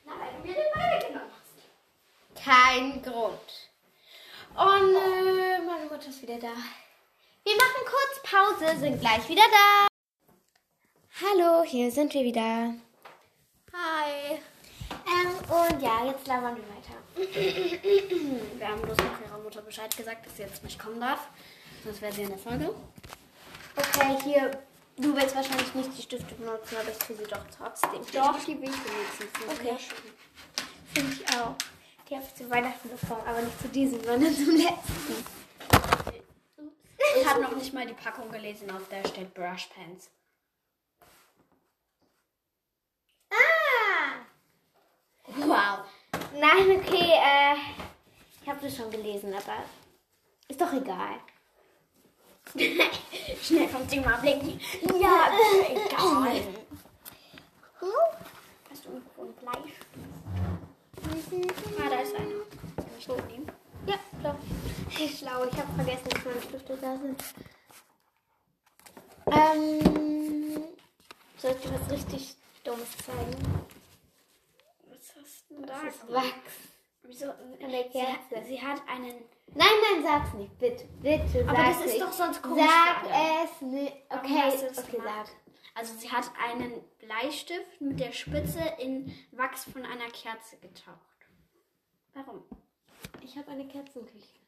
Na, 0.05 0.13
weil 0.19 0.33
du 0.33 0.49
mir 0.49 0.55
den 0.55 0.73
Ball 0.73 1.01
weggenommen 1.01 1.31
hast. 1.33 2.45
Kein 2.45 3.03
Grund. 3.03 3.69
Oh 4.57 4.79
nö, 4.81 5.67
meine 5.67 5.87
Mutter 5.91 6.09
ist 6.09 6.23
wieder 6.23 6.39
da. 6.39 6.55
Wir 7.43 7.57
machen 7.57 7.85
kurz 7.85 8.23
Pause, 8.23 8.79
sind 8.79 9.01
gleich 9.01 9.29
wieder 9.29 9.43
da. 9.51 9.87
Hallo, 11.21 11.65
hier 11.65 11.91
sind 11.91 12.15
wir 12.15 12.23
wieder. 12.23 12.75
Hi. 13.73 14.39
Ähm, 15.07 15.31
und 15.51 15.83
ja, 15.83 16.05
jetzt 16.07 16.27
labern 16.27 16.57
wir 16.57 16.65
weiter. 16.69 16.84
Wir 17.17 18.69
haben 18.69 18.83
bloß 18.83 18.97
noch 18.99 19.21
ihrer 19.27 19.39
Mutter 19.39 19.63
Bescheid 19.63 19.97
gesagt, 19.97 20.27
dass 20.27 20.37
sie 20.37 20.43
jetzt 20.43 20.63
nicht 20.65 20.79
kommen 20.79 21.01
darf. 21.01 21.29
Sonst 21.85 22.03
wäre 22.03 22.13
sie 22.13 22.23
in 22.23 22.29
der 22.29 22.39
Folge. 22.39 22.75
Okay, 23.77 24.17
hier 24.25 24.51
Du 24.97 25.15
willst 25.17 25.35
wahrscheinlich 25.35 25.75
nicht 25.75 25.99
die 25.99 26.03
Stifte 26.03 26.35
benutzen, 26.37 26.77
aber 26.81 26.91
ich 26.91 26.99
tue 26.99 27.17
sie 27.17 27.25
doch 27.25 27.45
trotzdem. 27.57 28.01
Doch, 28.13 28.39
die 28.45 28.61
will 28.61 28.71
ich 28.71 28.83
benutzen. 28.83 29.29
Okay. 29.51 29.77
Finde 30.95 31.13
ich 31.13 31.27
auch. 31.37 31.57
Die 32.09 32.15
habe 32.15 32.25
ich 32.25 32.35
zu 32.35 32.49
Weihnachten 32.49 32.89
bekommen, 32.89 33.23
aber 33.27 33.43
nicht 33.43 33.61
zu 33.61 33.69
diesem, 33.69 34.05
sondern 34.05 34.33
zum 34.33 34.57
letzten. 34.57 35.25
Ich 37.17 37.29
habe 37.29 37.43
noch 37.43 37.57
nicht 37.57 37.75
mal 37.75 37.87
die 37.87 37.95
Packung 37.95 38.31
gelesen, 38.31 38.71
auf 38.71 38.89
der 38.89 39.07
steht 39.09 39.35
Brush 39.35 39.69
Pens. 39.75 40.11
Ah! 43.31 44.27
Wow. 45.27 45.87
Nein, 46.37 46.81
okay, 46.81 47.13
äh, 47.13 47.55
ich 48.43 48.49
habe 48.49 48.61
das 48.61 48.77
schon 48.77 48.91
gelesen, 48.91 49.33
aber 49.33 49.63
ist 50.49 50.61
doch 50.61 50.73
egal. 50.73 51.21
Schnell 53.43 53.69
vom 53.69 53.87
Ding 53.87 54.05
mal 54.05 54.19
blicken. 54.21 54.61
Ja, 55.01 55.29
egal. 55.69 56.41
Hast 58.71 58.85
du 58.85 58.91
irgendwo 58.91 59.23
ein 59.23 59.35
Fleisch? 59.35 59.75
Ah, 61.79 61.89
da 61.89 62.01
ist 62.01 62.15
einer. 62.15 62.45
Kann 62.77 62.87
ich 62.99 63.07
den 63.07 63.27
nehmen? 63.27 63.53
Ja, 63.87 63.97
doch. 64.23 64.37
Schlau, 64.91 65.45
ich 65.45 65.57
habe 65.57 65.73
vergessen, 65.77 66.09
dass 66.09 66.25
meine 66.25 66.43
Stifte 66.43 66.79
da 66.81 66.97
sind. 66.97 67.25
Ähm, 69.27 70.65
soll 71.39 71.53
ich 71.53 71.63
dir 71.63 71.81
was 71.81 71.91
richtig 71.91 72.37
Dummes 72.65 72.91
zeigen? 73.05 73.65
Das 75.67 75.83
ist 75.95 76.13
Wachs. 76.13 76.55
Wieso? 77.03 77.27
der 77.61 77.69
Sie, 77.85 77.89
Kerze. 77.91 78.47
sie 78.47 78.61
hat 78.63 78.81
einen. 78.89 79.15
Nein, 79.55 79.69
nein, 79.93 80.03
sag's 80.03 80.33
nicht, 80.35 80.59
bitte, 80.59 80.85
bitte. 81.03 81.45
Aber 81.47 81.57
sag's 81.57 81.77
das 81.79 81.87
ist 81.87 81.93
nicht. 81.93 82.03
doch 82.03 82.13
sonst 82.13 82.43
komisch 82.43 82.65
Sag 82.67 83.05
alle. 83.05 83.45
es 83.45 83.61
nicht. 83.61 83.93
Okay, 84.09 84.53
okay, 84.69 84.69
sag. 84.73 85.27
Also 85.77 85.95
sie 85.99 86.11
hat 86.11 86.31
einen 86.43 86.83
Bleistift 86.99 87.81
mit 87.81 87.99
der 88.01 88.13
Spitze 88.13 88.61
in 88.79 89.13
Wachs 89.33 89.65
von 89.65 89.85
einer 89.85 90.09
Kerze 90.11 90.57
getaucht. 90.59 90.99
Warum? 92.15 92.45
Ich 93.23 93.37
habe 93.37 93.51
eine 93.51 93.67
Kerzenküche. 93.67 94.39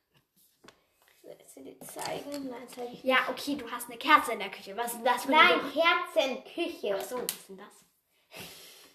Soll 1.22 1.36
ich 1.44 1.48
sie 1.52 1.62
dir 1.64 1.80
zeigen? 1.80 2.48
Nein, 2.48 2.68
zeige 2.68 2.92
ich. 2.92 3.02
Ja, 3.02 3.16
okay, 3.28 3.56
du 3.56 3.68
hast 3.70 3.88
eine 3.90 3.98
Kerze 3.98 4.32
in 4.32 4.38
der 4.38 4.50
Küche. 4.50 4.76
Was 4.76 4.86
ist 4.92 4.96
denn 4.98 5.04
das 5.04 5.24
für 5.24 5.32
Nein, 5.32 5.60
eine 5.60 5.70
Kerzenküche. 5.72 6.96
Ach 6.98 7.04
so, 7.04 7.16
was 7.16 7.32
ist 7.32 7.48
denn 7.48 7.58
das? 7.58 8.40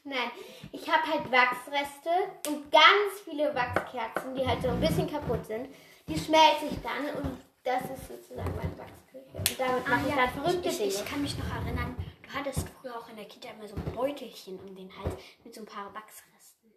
Nein, 0.03 0.31
ich 0.71 0.89
habe 0.89 1.05
halt 1.11 1.31
Wachsreste 1.31 2.09
und 2.47 2.71
ganz 2.71 3.21
viele 3.23 3.53
Wachskerzen, 3.53 4.33
die 4.35 4.45
halt 4.45 4.61
so 4.61 4.69
ein 4.69 4.79
bisschen 4.79 5.09
kaputt 5.09 5.45
sind. 5.45 5.67
Die 6.07 6.17
schmelze 6.17 6.65
ich 6.71 6.81
dann 6.81 7.15
und 7.23 7.37
das 7.63 7.83
ist 7.83 8.07
sozusagen 8.07 8.55
meine 8.55 8.75
Wachsküche. 8.77 9.37
Und 9.37 9.59
damit 9.59 9.87
mache 9.87 10.09
ich 10.09 10.15
dann 10.15 10.29
verrückte 10.29 10.69
Ah, 10.69 10.71
ich, 10.71 10.77
Dinge. 10.79 10.89
ich 10.89 11.05
kann 11.05 11.21
mich 11.21 11.37
noch 11.37 11.49
erinnern, 11.55 11.95
du 12.23 12.29
hattest 12.33 12.67
früher 12.81 12.97
auch 12.97 13.07
in 13.09 13.17
der 13.17 13.25
Kita 13.25 13.49
immer 13.49 13.67
so 13.67 13.75
ein 13.75 13.83
Beutelchen 13.95 14.59
um 14.59 14.75
den 14.75 14.89
Hals 14.97 15.15
mit 15.43 15.53
so 15.53 15.61
ein 15.61 15.67
paar 15.67 15.93
Wachsresten. 15.93 16.71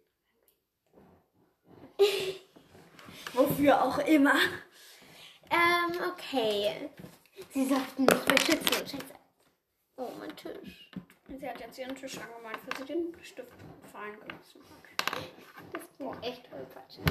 Wofür 3.33 3.81
auch 3.83 3.97
immer. 3.99 4.35
Ähm, 5.49 5.99
okay. 6.11 6.89
Sie 7.53 7.65
sollten 7.67 8.05
mich 8.05 8.25
beschützen 8.25 8.81
und 8.81 8.89
schätzen. 8.89 9.15
Oh, 9.97 10.09
mein 10.19 10.35
Tisch. 10.35 10.91
Sie 11.39 11.49
hat 11.49 11.59
jetzt 11.59 11.77
ihren 11.77 11.95
Tisch 11.95 12.17
angemalt, 12.17 12.57
weil 12.65 12.77
sie 12.77 12.93
den 12.93 13.13
Stift 13.21 13.51
fallen 13.91 14.13
gelassen 14.19 14.61
hat. 14.69 15.73
Das 15.73 15.81
klingt 15.97 16.23
echt 16.23 16.49
tollpatschig. 16.49 17.03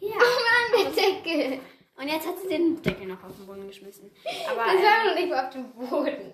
Ja. 0.00 0.16
Oh 0.16 0.76
Mann, 0.76 0.94
der 0.94 1.04
Deckel. 1.04 1.60
Und 1.96 2.08
jetzt 2.08 2.26
hat 2.26 2.38
sie 2.40 2.48
den 2.48 2.82
Deckel 2.82 3.06
noch 3.06 3.22
auf 3.22 3.36
den 3.36 3.46
Boden 3.46 3.66
geschmissen. 3.66 4.10
Aber 4.50 4.64
Das 4.64 4.74
war 4.74 5.04
ähm, 5.04 5.06
noch 5.08 5.14
nicht 5.14 5.32
auf 5.34 5.50
dem 5.50 5.70
Boden. 5.72 6.32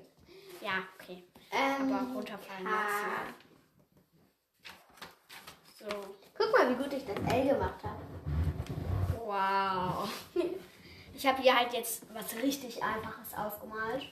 ja, 0.61 0.85
okay. 0.99 1.25
Ähm, 1.53 1.93
Aber 1.93 2.15
runterfallen 2.15 2.65
lassen. 2.65 3.35
So. 5.79 5.87
Guck 6.37 6.53
mal, 6.53 6.71
wie 6.71 6.83
gut 6.83 6.93
ich 6.93 7.05
das 7.05 7.35
L 7.35 7.49
gemacht 7.49 7.83
habe. 7.83 8.01
Wow. 9.25 10.09
Ich 11.13 11.27
habe 11.27 11.43
hier 11.43 11.55
halt 11.55 11.75
jetzt 11.75 12.03
was 12.15 12.35
richtig 12.43 12.83
Einfaches 12.83 13.35
aufgemalt, 13.37 14.11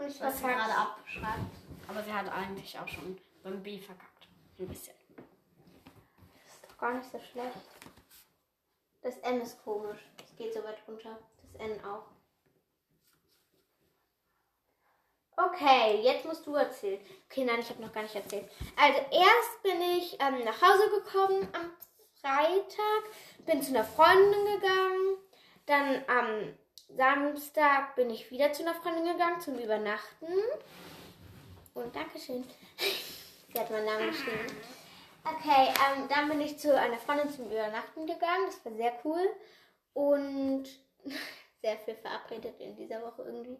Und 0.00 0.08
ich 0.08 0.20
was 0.20 0.38
sie 0.38 0.44
gerade 0.44 0.74
abschreibt. 0.74 1.56
Aber 1.86 2.02
sie 2.02 2.12
hat 2.12 2.26
eigentlich 2.32 2.78
auch 2.78 2.88
schon 2.88 3.20
beim 3.42 3.62
B 3.62 3.78
verkackt. 3.78 4.28
Ein 4.58 4.66
bisschen. 4.66 4.94
Das 5.16 6.54
ist 6.54 6.64
doch 6.66 6.78
gar 6.78 6.94
nicht 6.94 7.10
so 7.10 7.18
schlecht. 7.20 7.58
Das 9.02 9.18
N 9.18 9.42
ist 9.42 9.62
komisch. 9.62 10.00
Es 10.24 10.34
geht 10.36 10.54
so 10.54 10.64
weit 10.64 10.78
runter. 10.88 11.18
Das 11.42 11.54
N 11.60 11.84
auch. 11.84 12.06
Okay, 15.36 16.00
jetzt 16.02 16.24
musst 16.24 16.46
du 16.46 16.54
erzählen. 16.54 17.00
Okay, 17.26 17.44
nein, 17.44 17.60
ich 17.60 17.68
habe 17.68 17.82
noch 17.82 17.92
gar 17.92 18.02
nicht 18.02 18.14
erzählt. 18.14 18.50
Also 18.76 19.00
erst 19.10 19.62
bin 19.62 19.82
ich 19.82 20.18
ähm, 20.18 20.44
nach 20.44 20.62
Hause 20.62 20.90
gekommen 20.90 21.46
am 21.52 21.72
Freitag, 22.20 23.44
bin 23.44 23.62
zu 23.62 23.74
einer 23.74 23.84
Freundin 23.84 24.44
gegangen. 24.46 25.18
Dann 25.66 26.04
am 26.08 26.58
Samstag 26.96 27.94
bin 27.94 28.10
ich 28.10 28.30
wieder 28.30 28.52
zu 28.52 28.62
einer 28.62 28.74
Freundin 28.74 29.04
gegangen 29.04 29.40
zum 29.40 29.58
Übernachten. 29.58 30.32
Und 31.74 31.94
Dankeschön. 31.94 32.44
Sie 33.52 33.60
hat 33.60 33.70
meinen 33.70 33.86
Namen 33.86 34.10
geschrieben. 34.10 34.46
Okay, 35.24 35.68
ähm, 35.68 36.08
dann 36.08 36.28
bin 36.28 36.40
ich 36.40 36.58
zu 36.58 36.76
einer 36.76 36.98
Freundin 36.98 37.30
zum 37.30 37.46
Übernachten 37.46 38.06
gegangen. 38.06 38.46
Das 38.46 38.64
war 38.64 38.72
sehr 38.72 38.92
cool. 39.04 39.28
Und 39.92 40.64
sehr 41.62 41.76
viel 41.78 41.94
verabredet 41.96 42.60
in 42.60 42.76
dieser 42.76 43.02
Woche 43.02 43.22
irgendwie. 43.22 43.58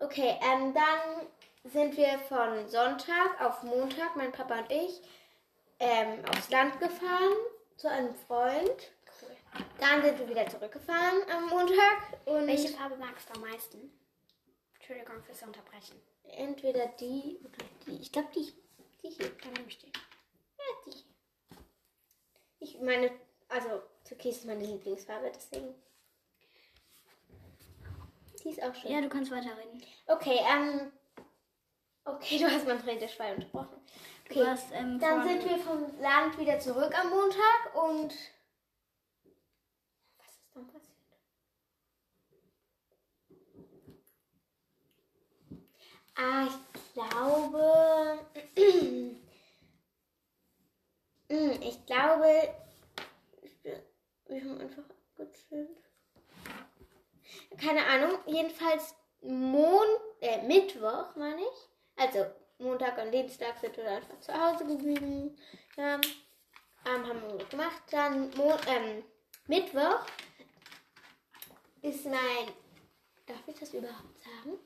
Okay, 0.00 0.38
ähm, 0.42 0.74
dann 0.74 1.26
sind 1.64 1.96
wir 1.96 2.18
von 2.28 2.68
Sonntag 2.68 3.40
auf 3.40 3.62
Montag, 3.62 4.16
mein 4.16 4.32
Papa 4.32 4.58
und 4.58 4.70
ich, 4.70 5.02
ähm, 5.78 6.24
aufs 6.30 6.50
Land 6.50 6.78
gefahren 6.80 7.32
zu 7.76 7.88
einem 7.88 8.14
Freund. 8.14 8.92
Dann 9.78 10.02
sind 10.02 10.18
wir 10.18 10.28
wieder 10.28 10.48
zurückgefahren 10.48 11.22
am 11.30 11.48
Montag. 11.48 12.26
Und 12.26 12.46
Welche 12.46 12.68
Farbe 12.68 12.96
magst 12.96 13.28
du 13.28 13.34
am 13.34 13.40
meisten? 13.42 13.90
Entschuldigung 14.74 15.22
fürs 15.22 15.42
Unterbrechen. 15.42 16.00
entweder 16.24 16.86
die 16.88 17.38
oder 17.42 17.64
die. 17.86 17.96
Ich 18.00 18.12
glaube 18.12 18.28
die. 18.34 18.52
Die 19.02 19.10
hier. 19.10 19.30
Dann 19.42 19.52
nehme 19.52 19.68
ich 19.68 19.78
die. 19.78 19.86
Ja, 19.86 20.64
die 20.86 20.90
hier. 20.90 21.04
Ich 22.60 22.80
meine, 22.80 23.10
also 23.48 23.82
Türkis 24.04 24.38
ist 24.38 24.46
meine 24.46 24.64
Lieblingsfarbe, 24.64 25.30
deswegen. 25.34 25.74
Die 28.42 28.50
ist 28.50 28.62
auch 28.62 28.74
schön. 28.74 28.90
Ja, 28.92 29.00
du 29.00 29.08
kannst 29.08 29.30
weiterreden. 29.30 29.82
Okay, 30.06 30.38
ähm. 30.50 30.92
Okay, 32.04 32.38
du 32.42 32.44
hast 32.50 32.66
mein 32.66 32.80
Redeschwein 32.80 33.36
unterbrochen. 33.36 33.80
Du 34.28 34.40
Okay, 34.40 34.46
hast, 34.46 34.70
ähm, 34.72 34.98
dann 34.98 35.26
sind 35.26 35.44
wir 35.48 35.58
vom 35.58 35.98
Land 36.00 36.38
wieder 36.38 36.58
zurück 36.58 36.92
am 36.98 37.10
Montag 37.10 37.74
und. 37.74 38.12
Was 40.18 40.28
ist 40.28 40.54
dann 40.54 40.66
passiert? 40.66 40.94
Ah, 46.16 46.46
ich 46.46 46.92
glaube. 46.94 48.18
Ich 51.60 51.86
glaube. 51.86 52.54
Wir 54.26 54.40
haben 54.40 54.60
einfach 54.60 54.82
abgechillt. 55.18 55.78
Keine 57.58 57.84
Ahnung. 57.86 58.18
Jedenfalls 58.26 58.94
Mon 59.20 59.86
äh, 60.20 60.42
Mittwoch, 60.46 61.14
meine 61.16 61.40
ich. 61.40 61.68
Also 61.96 62.26
Montag 62.58 62.98
und 62.98 63.10
Dienstag 63.10 63.58
sind 63.58 63.76
wir 63.76 63.90
einfach 63.90 64.18
zu 64.20 64.32
Hause 64.32 64.66
geblieben. 64.66 65.36
Ja, 65.76 65.96
ähm, 65.96 67.08
haben 67.08 67.38
wir 67.38 67.44
gemacht. 67.46 67.82
Dann 67.90 68.30
Mon 68.36 68.58
ähm, 68.68 69.04
Mittwoch 69.46 70.06
ist 71.82 72.04
mein. 72.06 72.52
Darf 73.26 73.46
ich 73.46 73.58
das 73.58 73.72
überhaupt 73.72 74.22
sagen? 74.22 74.58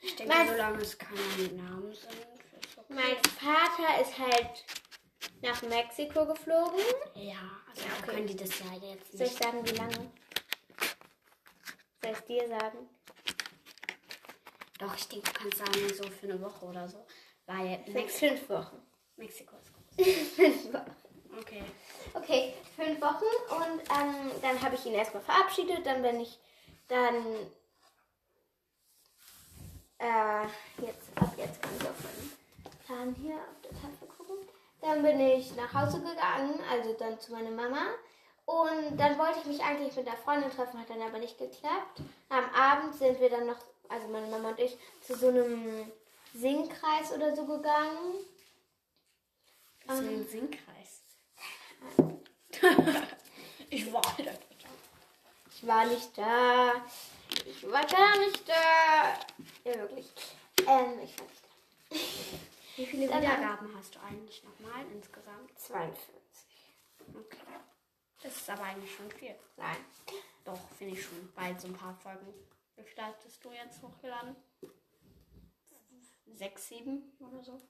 Ich 0.00 0.16
denke, 0.16 0.34
Mein- 0.34 0.48
solange 0.48 0.78
es 0.82 0.96
keine 0.98 1.16
Namen 1.54 1.92
sind, 1.94 2.08
okay. 2.10 2.84
Mein 2.88 3.16
Vater 3.38 4.00
ist 4.02 4.18
halt 4.18 4.64
nach 5.42 5.62
Mexiko 5.62 6.26
geflogen. 6.26 6.80
Ja, 7.14 7.38
also 7.68 7.82
wir 7.84 8.06
können 8.06 8.26
die 8.26 8.36
das 8.36 8.58
ja 8.60 8.72
jetzt 8.88 9.12
Soll 9.12 9.26
ich 9.26 9.32
nicht. 9.32 9.42
sagen, 9.42 9.66
wie 9.66 9.74
lange? 9.76 10.10
Soll 12.02 12.12
ich 12.12 12.20
dir 12.20 12.48
sagen? 12.48 12.88
Doch, 14.78 14.96
ich 14.96 15.08
denke, 15.08 15.30
du 15.30 15.38
kannst 15.40 15.58
sagen, 15.58 15.94
so 15.94 16.04
für 16.10 16.26
eine 16.26 16.40
Woche 16.40 16.64
oder 16.64 16.88
so. 16.88 17.06
Weil 17.46 17.84
Mex 17.88 18.18
fünf 18.18 18.48
Wochen. 18.48 18.80
Mexiko 19.16 19.56
ist 19.58 19.70
groß. 19.74 20.06
fünf 20.36 20.72
Wochen. 20.72 20.96
Okay. 21.38 21.62
Okay, 22.14 22.54
fünf 22.76 23.00
Wochen 23.00 23.24
und 23.54 23.80
ähm, 23.90 24.30
dann 24.42 24.60
habe 24.62 24.74
ich 24.74 24.84
ihn 24.86 24.94
erstmal 24.94 25.22
verabschiedet. 25.22 25.84
Dann 25.84 26.02
bin 26.02 26.20
ich 26.20 26.38
dann 26.88 27.14
äh, 30.00 30.84
jetzt 30.84 31.08
ab 31.16 31.32
jetzt 31.36 31.62
kann 31.62 31.70
ich 31.78 31.88
auf 31.88 32.02
meinen 32.02 32.32
Plan 32.86 33.14
hier 33.14 33.34
auf 33.36 33.60
der 33.62 33.70
Tafel 33.70 34.08
gucken. 34.16 34.36
Dann 34.80 35.02
bin 35.02 35.20
ich 35.20 35.54
nach 35.56 35.72
Hause 35.72 36.00
gegangen, 36.00 36.58
also 36.70 36.92
dann 36.94 37.20
zu 37.20 37.32
meiner 37.32 37.50
Mama. 37.50 37.86
Und 38.46 38.96
dann 38.98 39.18
wollte 39.18 39.40
ich 39.40 39.46
mich 39.46 39.62
eigentlich 39.62 39.94
mit 39.94 40.06
der 40.06 40.16
Freundin 40.16 40.50
treffen, 40.50 40.80
hat 40.80 40.90
dann 40.90 41.02
aber 41.02 41.18
nicht 41.18 41.38
geklappt. 41.38 42.00
Am 42.30 42.44
Abend 42.54 42.94
sind 42.96 43.20
wir 43.20 43.30
dann 43.30 43.46
noch 43.46 43.58
also 43.90 44.08
meine 44.08 44.28
Mama 44.28 44.50
und 44.50 44.60
ich, 44.60 44.78
zu 45.02 45.16
so 45.16 45.28
einem 45.28 45.90
Singkreis 46.32 47.12
oder 47.12 47.34
so 47.34 47.44
gegangen. 47.44 48.20
Ist 49.80 49.90
ein 49.90 50.26
Singkreis. 50.26 51.02
ich 53.70 53.92
war 53.92 54.02
da. 54.18 54.49
Ich 55.60 55.66
war 55.66 55.84
nicht 55.84 56.16
da. 56.16 56.72
Ich 57.44 57.70
war 57.70 57.84
gar 57.84 58.18
nicht 58.18 58.48
da. 58.48 59.12
Ja, 59.64 59.74
wirklich. 59.80 60.10
Ähm, 60.66 60.98
ich 61.02 61.18
war 61.18 61.26
nicht 61.26 61.44
da. 61.44 61.96
Wie 62.76 62.86
viele 62.86 63.08
Dann- 63.08 63.20
Wiedergaben 63.22 63.76
hast 63.76 63.94
du 63.94 64.00
eigentlich 64.00 64.42
nochmal 64.42 64.86
insgesamt? 64.90 65.58
42. 65.58 66.14
Okay. 67.14 67.36
Das 68.22 68.34
ist 68.36 68.48
aber 68.48 68.62
eigentlich 68.62 68.94
schon 68.94 69.10
viel. 69.10 69.34
Nein. 69.58 69.76
Doch, 70.46 70.58
finde 70.78 70.94
ich 70.94 71.02
schon. 71.04 71.30
Bei 71.34 71.54
so 71.58 71.66
ein 71.68 71.74
paar 71.74 71.94
Folgen. 71.94 72.32
Wie 72.76 72.82
viel 72.82 73.02
hattest 73.04 73.44
du 73.44 73.52
jetzt 73.52 73.82
hochgeladen? 73.82 74.36
Sechs, 76.36 76.68
sieben 76.68 77.12
oder 77.20 77.44
so? 77.44 77.60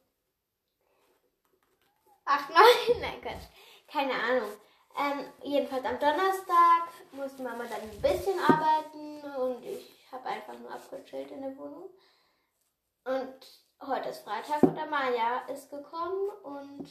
Ach 2.24 2.48
nein, 2.50 3.00
nein, 3.00 3.20
Quatsch. 3.20 3.48
Keine 3.88 4.14
Ahnung. 4.14 4.52
Ähm, 4.98 5.24
jedenfalls 5.42 5.84
am 5.84 5.98
Donnerstag 5.98 6.88
musste 7.12 7.42
Mama 7.42 7.64
dann 7.64 7.82
ein 7.82 8.02
bisschen 8.02 8.38
arbeiten 8.38 9.22
und 9.40 9.64
ich 9.64 10.06
habe 10.10 10.26
einfach 10.26 10.58
nur 10.58 10.72
abgechillt 10.72 11.30
in 11.30 11.42
der 11.42 11.56
Wohnung. 11.56 11.90
Und 13.04 13.46
heute 13.80 14.08
ist 14.10 14.24
Freitag 14.24 14.62
und 14.62 14.76
der 14.76 14.86
Maja 14.86 15.42
ist 15.48 15.70
gekommen 15.70 16.30
und 16.42 16.90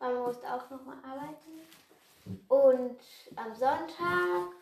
Mama 0.00 0.26
musste 0.26 0.52
auch 0.52 0.70
nochmal 0.70 0.98
arbeiten. 1.04 1.60
Und 2.48 3.00
am 3.36 3.54
Sonntag 3.54 4.52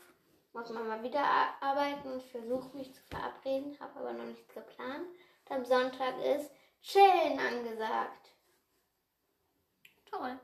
muss 0.52 0.71
Mama 0.71 1.02
wieder 1.02 1.25
arbeiten 1.61 2.12
und 2.12 2.23
ich 2.23 2.30
versuche 2.30 2.76
mich 2.76 2.95
zu 2.95 3.02
verabreden, 3.02 3.76
habe 3.80 4.00
aber 4.00 4.12
noch 4.12 4.25
nichts 4.25 4.52
geplant. 4.52 5.06
Und 5.49 5.56
am 5.56 5.64
Sonntag 5.64 6.14
ist 6.25 6.50
Chillen 6.83 7.38
angesagt. 7.38 8.33
Toll. 10.11 10.38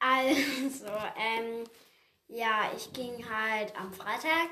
Also, 0.00 0.86
ähm, 1.16 1.64
ja, 2.28 2.70
ich 2.76 2.92
ging 2.92 3.28
halt 3.28 3.74
am 3.78 3.92
Freitag, 3.92 4.50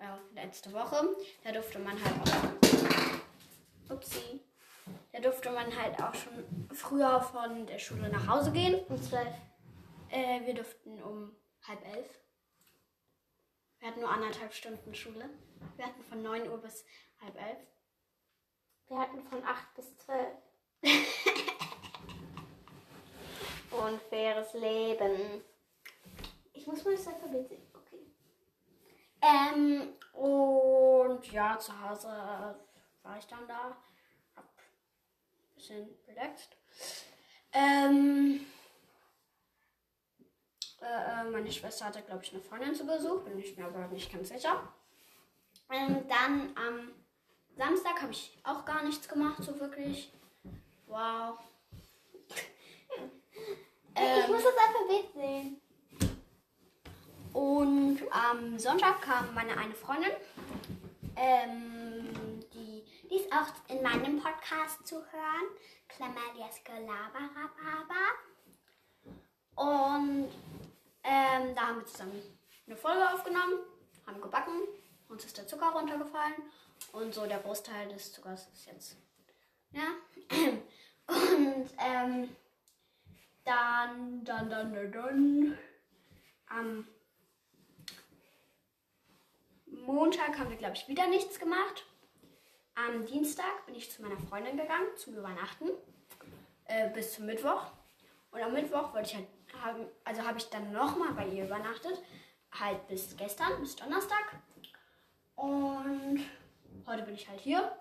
ja, 0.00 0.18
letzte 0.34 0.72
Woche, 0.72 1.16
da 1.44 1.52
durfte 1.52 1.78
man 1.78 1.96
halt 2.02 2.14
auch, 2.22 3.94
upsie, 3.94 4.40
da 5.12 5.20
durfte 5.20 5.50
man 5.50 5.66
halt 5.76 6.02
auch 6.02 6.14
schon 6.14 6.68
früher 6.72 7.20
von 7.20 7.66
der 7.66 7.78
Schule 7.78 8.08
nach 8.08 8.26
Hause 8.26 8.52
gehen. 8.52 8.80
Um 8.88 9.02
zwölf. 9.02 9.34
Äh, 10.10 10.46
wir 10.46 10.54
durften 10.54 11.02
um 11.02 11.34
halb 11.66 11.84
elf. 11.84 12.08
Wir 13.80 13.88
hatten 13.88 14.00
nur 14.00 14.10
anderthalb 14.10 14.52
Stunden 14.54 14.94
Schule. 14.94 15.28
Wir 15.76 15.86
hatten 15.86 16.02
von 16.02 16.22
9 16.22 16.48
Uhr 16.48 16.58
bis 16.58 16.84
halb 17.20 17.36
elf. 17.36 17.58
Wir 18.88 18.98
hatten 18.98 19.22
von 19.22 19.44
8 19.44 19.74
bis 19.74 19.96
12. 19.98 20.28
Unfaires 23.70 24.54
Leben. 24.54 25.44
Ich 26.52 26.66
muss 26.66 26.84
mal 26.84 26.96
das 26.96 27.06
Alphabet 27.06 27.48
sehen. 27.48 27.66
Okay. 27.74 28.06
Ähm, 29.22 29.94
und 30.12 31.32
ja, 31.32 31.58
zu 31.58 31.72
Hause 31.80 32.08
war 33.02 33.18
ich 33.18 33.26
dann 33.26 33.46
da. 33.46 33.76
Hab 34.36 34.44
ein 34.44 35.54
bisschen 35.54 35.88
relaxed. 36.06 36.56
Ähm, 37.52 38.46
äh, 40.80 41.20
äh, 41.20 41.30
meine 41.30 41.50
Schwester 41.50 41.86
hatte, 41.86 42.02
glaube 42.02 42.22
ich, 42.22 42.32
eine 42.32 42.42
Freundin 42.42 42.74
zu 42.74 42.86
Besuch, 42.86 43.22
bin 43.22 43.38
ich 43.38 43.56
mir 43.56 43.66
aber 43.66 43.88
nicht 43.88 44.12
ganz 44.12 44.28
sicher. 44.28 44.72
Ähm, 45.70 46.06
dann 46.08 46.56
am 46.56 46.92
Samstag 47.56 48.00
habe 48.00 48.12
ich 48.12 48.38
auch 48.44 48.64
gar 48.64 48.84
nichts 48.84 49.08
gemacht, 49.08 49.42
so 49.42 49.58
wirklich. 49.58 50.12
Wow. 50.86 51.38
Ich 54.28 54.34
muss 54.34 54.42
das 54.42 54.52
Alphabet 54.58 55.10
sehen. 55.14 55.58
Und 57.32 57.98
am 58.10 58.58
Sonntag 58.58 59.00
kam 59.00 59.32
meine 59.32 59.56
eine 59.56 59.72
Freundin, 59.72 60.10
ähm, 61.16 62.44
die, 62.52 62.84
die 63.08 63.16
ist 63.16 63.32
auch 63.32 63.46
in 63.74 63.82
meinem 63.82 64.20
Podcast 64.20 64.86
zu 64.86 64.96
hören, 64.96 65.48
Klamalias 65.88 66.62
Gelaberababa. 66.62 68.04
Und 69.54 70.28
ähm, 71.04 71.54
da 71.54 71.68
haben 71.68 71.78
wir 71.78 71.86
zusammen 71.86 72.22
eine 72.66 72.76
Folge 72.76 73.10
aufgenommen, 73.10 73.60
haben 74.06 74.20
gebacken, 74.20 74.60
uns 75.08 75.24
ist 75.24 75.38
der 75.38 75.46
Zucker 75.46 75.70
runtergefallen 75.70 76.34
und 76.92 77.14
so 77.14 77.24
der 77.24 77.38
Großteil 77.38 77.88
des 77.88 78.12
Zuckers 78.12 78.46
ist 78.52 78.66
jetzt. 78.66 78.96
Ja. 79.70 79.86
Und 81.08 81.70
ähm, 81.78 82.28
dann, 83.48 84.24
dann, 84.24 84.50
dann, 84.50 84.72
dann, 84.72 84.92
dann 84.92 85.58
am 86.48 86.88
Montag 89.66 90.38
haben 90.38 90.50
wir, 90.50 90.56
glaube 90.56 90.74
ich, 90.74 90.86
wieder 90.88 91.06
nichts 91.06 91.38
gemacht. 91.38 91.86
Am 92.74 93.06
Dienstag 93.06 93.66
bin 93.66 93.74
ich 93.74 93.90
zu 93.90 94.02
meiner 94.02 94.18
Freundin 94.18 94.56
gegangen 94.56 94.86
zum 94.96 95.16
Übernachten 95.16 95.70
äh, 96.66 96.90
bis 96.90 97.14
zum 97.14 97.26
Mittwoch. 97.26 97.72
Und 98.30 98.42
am 98.42 98.52
Mittwoch 98.52 98.92
wollte 98.92 99.08
ich 99.08 99.14
halt 99.16 99.26
haben, 99.62 99.86
also 100.04 100.22
habe 100.22 100.38
ich 100.38 100.50
dann 100.50 100.70
nochmal 100.72 101.14
bei 101.14 101.26
ihr 101.26 101.46
übernachtet, 101.46 102.02
halt 102.52 102.86
bis 102.86 103.16
gestern, 103.16 103.60
bis 103.60 103.76
Donnerstag. 103.76 104.36
Und 105.34 106.20
heute 106.86 107.02
bin 107.02 107.14
ich 107.14 107.28
halt 107.28 107.40
hier. 107.40 107.76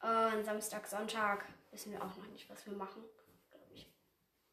Und 0.00 0.44
Samstag, 0.44 0.86
Sonntag 0.86 1.44
wissen 1.72 1.92
wir 1.92 2.00
auch 2.00 2.16
noch 2.16 2.28
nicht, 2.28 2.48
was 2.48 2.64
wir 2.64 2.74
machen. 2.74 3.02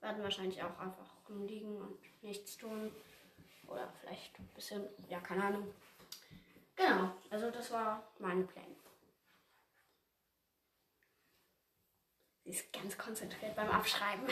Werden 0.01 0.23
wahrscheinlich 0.23 0.62
auch 0.63 0.77
einfach 0.79 1.05
rumliegen 1.29 1.81
und 1.81 1.97
nichts 2.23 2.57
tun. 2.57 2.91
Oder 3.67 3.91
vielleicht 3.99 4.38
ein 4.39 4.47
bisschen, 4.55 4.88
ja, 5.10 5.19
keine 5.19 5.43
Ahnung. 5.43 5.73
Genau, 6.75 7.12
also 7.29 7.49
das 7.51 7.71
war 7.71 8.03
mein 8.19 8.45
Plan. 8.47 8.63
Sie 12.43 12.51
ist 12.51 12.71
ganz 12.71 12.97
konzentriert 12.97 13.55
beim 13.55 13.69
Abschreiben. 13.69 14.25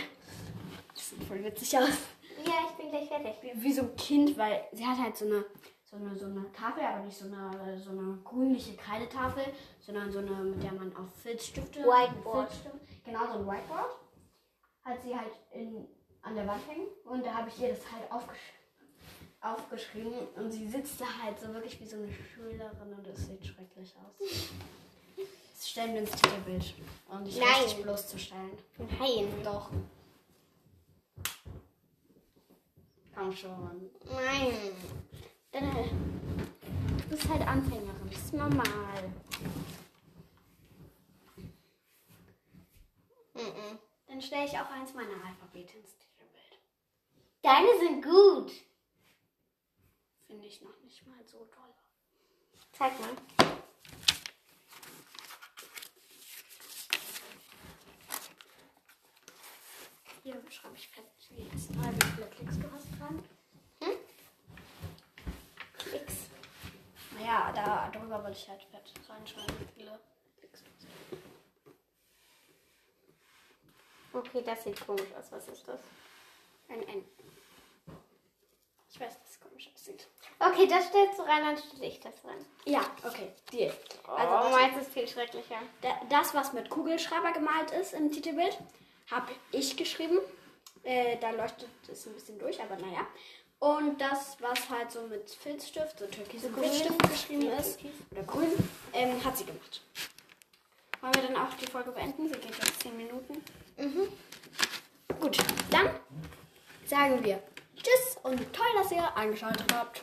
Das 0.93 1.09
sieht 1.09 1.23
voll 1.23 1.43
witzig 1.43 1.77
aus. 1.77 1.89
Ja, 2.45 2.53
ich 2.69 2.77
bin 2.77 2.89
gleich 2.89 3.07
fertig. 3.09 3.33
Wie, 3.41 3.61
wie 3.63 3.73
so 3.73 3.81
ein 3.81 3.95
Kind, 3.97 4.37
weil 4.37 4.65
sie 4.71 4.85
hat 4.85 4.97
halt 4.99 5.17
so 5.17 5.25
eine, 5.25 5.45
so 5.83 5.97
eine, 5.97 6.15
so 6.17 6.25
eine 6.25 6.49
Tafel, 6.53 6.83
aber 6.83 7.03
nicht 7.03 7.17
so 7.17 7.25
eine, 7.25 7.77
so 7.79 7.89
eine 7.91 8.17
grünliche 8.23 8.77
Kreidetafel, 8.77 9.43
sondern 9.81 10.11
so 10.11 10.19
eine, 10.19 10.31
mit 10.31 10.63
der 10.63 10.71
man 10.73 10.95
auf 10.95 11.13
Filzstifte. 11.21 11.79
Whiteboard. 11.81 12.49
Filzstifte- 12.51 12.79
Genau, 13.03 13.25
so 13.25 13.39
ein 13.39 13.47
Whiteboard. 13.47 13.95
Hat 14.85 15.01
sie 15.03 15.15
halt 15.15 15.33
in, 15.51 15.87
an 16.21 16.35
der 16.35 16.47
Wand 16.47 16.61
hängen 16.69 16.87
und 17.05 17.25
da 17.25 17.33
habe 17.33 17.49
ich 17.49 17.59
ihr 17.59 17.69
das 17.69 17.91
halt 17.91 18.09
aufgesch 18.11 18.39
aufgeschrieben 19.41 20.27
und 20.35 20.51
sie 20.51 20.67
sitzt 20.67 20.99
da 20.99 21.05
halt 21.21 21.39
so 21.39 21.53
wirklich 21.53 21.79
wie 21.79 21.85
so 21.85 21.97
eine 21.97 22.11
Schülerin 22.11 22.93
und 22.97 23.05
es 23.05 23.27
sieht 23.27 23.45
schrecklich 23.45 23.93
aus. 23.97 24.27
Das 25.55 25.69
stellen 25.69 25.93
wir 25.93 26.01
ins 26.01 26.11
Titelbild, 26.11 26.75
um 27.07 27.23
dich 27.23 27.39
Nein. 27.39 27.47
richtig 27.63 27.83
bloßzustellen. 27.83 28.51
Nein. 28.77 29.33
Doch. 29.41 29.71
Komm 33.15 33.31
schon. 33.31 33.89
Nein. 34.03 34.73
Dann, 35.51 35.71
du 36.97 37.07
bist 37.09 37.29
halt 37.29 37.47
Anfängerin, 37.47 38.09
das 38.11 38.19
ist 38.19 38.33
normal. 38.33 39.13
Mhm. 43.33 43.79
Dann 44.07 44.14
stelle 44.25 44.45
ich 44.45 44.57
auch 44.57 44.69
eins 44.71 44.93
meiner 44.93 45.13
Alphabete 45.23 45.77
ins 45.77 45.97
Titelbild. 45.97 46.59
Deine 47.41 47.79
sind 47.79 48.03
gut. 48.03 48.51
Finde 50.27 50.47
ich 50.47 50.61
noch 50.61 50.77
nicht 50.83 51.05
mal 51.05 51.23
so 51.25 51.45
toll. 51.45 51.73
Zeig 52.73 52.99
mal. 52.99 53.09
Hier 60.23 60.41
schreibe 60.49 60.75
ich 60.75 60.87
fett 60.87 61.05
wie 61.29 61.47
viele 62.15 62.27
Klicks 62.29 62.59
du 62.59 62.71
hast 62.71 62.87
dran. 62.99 63.23
Hm? 63.81 63.97
Klicks. 65.77 66.15
Naja, 67.11 67.51
da, 67.53 67.89
darüber 67.89 68.23
wollte 68.23 68.37
ich 68.39 68.49
halt 68.49 68.63
fett 68.63 68.91
reinschreiben, 69.07 69.55
wie 69.59 69.73
viele 69.75 69.99
Klicks 70.39 70.63
du 70.63 70.69
hast. 70.71 70.85
Okay, 74.15 74.41
das 74.45 74.63
sieht 74.63 74.85
komisch 74.85 75.11
aus. 75.17 75.25
Was 75.31 75.47
ist 75.47 75.67
das? 75.67 75.79
Ein 76.69 76.81
N. 76.87 77.05
Ich 78.89 78.99
weiß, 78.99 79.13
dass 79.19 79.29
es 79.31 79.39
komisch 79.41 79.69
aussieht. 79.75 80.07
Okay, 80.39 80.67
das 80.67 80.85
stellst 80.87 81.19
du 81.19 81.23
rein, 81.23 81.43
dann 81.43 81.57
stelle 81.57 81.85
ich 81.87 81.99
das 81.99 82.13
rein. 82.23 82.45
Ja, 82.65 82.81
okay, 83.03 83.31
Deal. 83.51 83.73
Also, 84.07 84.47
oh, 84.47 84.49
meins 84.51 84.77
ist 84.81 84.91
viel 84.93 85.07
schrecklicher. 85.07 85.57
Da- 85.81 85.99
Das, 86.09 86.33
was 86.33 86.53
mit 86.53 86.69
Kugelschreiber 86.69 87.31
gemalt 87.33 87.71
ist 87.71 87.93
im 87.93 88.11
Titelbild, 88.11 88.57
habe 89.11 89.31
ich 89.51 89.75
geschrieben. 89.75 90.19
Äh, 90.83 91.17
da 91.17 91.31
leuchtet 91.31 91.67
es 91.91 92.05
ein 92.05 92.13
bisschen 92.13 92.39
durch, 92.39 92.61
aber 92.61 92.77
naja. 92.77 93.05
Und 93.59 93.99
das, 93.99 94.37
was 94.39 94.69
halt 94.69 94.91
so 94.91 95.01
mit 95.07 95.29
Filzstift, 95.29 95.97
so 95.99 96.05
türkisem. 96.07 96.53
Filzstift 96.53 97.09
geschrieben 97.09 97.49
ist, 97.49 97.79
oder 98.11 98.23
grün, 98.23 98.51
ähm, 98.93 99.23
hat 99.23 99.37
sie 99.37 99.45
gemacht. 99.45 99.81
Wollen 101.05 101.13
wir 101.13 101.21
dann 101.21 101.37
auch 101.37 101.53
die 101.53 101.67
Folge 101.67 101.91
beenden? 101.91 102.27
Sie 102.27 102.33
geht 102.33 102.57
jetzt 102.57 102.81
10 102.81 102.97
Minuten. 102.97 103.35
Mhm. 103.77 104.07
Gut, 105.19 105.37
dann 105.69 105.91
sagen 106.83 107.23
wir 107.23 107.43
Tschüss 107.75 108.17
und 108.23 108.39
toll, 108.51 108.65
dass 108.75 108.91
ihr 108.91 109.15
eingeschaltet 109.15 109.71
habt. 109.71 110.01